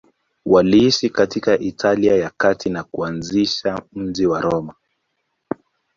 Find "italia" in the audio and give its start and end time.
1.59-2.15